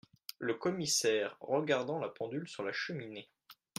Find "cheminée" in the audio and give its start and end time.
2.73-3.29